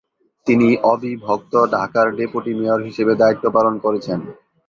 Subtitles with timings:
[0.47, 4.19] তিনি অবিভক্ত ঢাকার ডেপুটি মেয়র হিসেবে দায়িত্ব পালন করেছেন।